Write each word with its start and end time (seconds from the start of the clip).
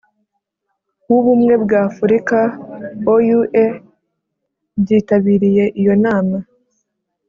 w'ubumwe 1.09 1.53
bw'afurika 1.63 2.39
(oua) 3.13 3.65
byitabiriye 4.81 5.63
iyo 5.79 5.93
nama. 6.03 6.37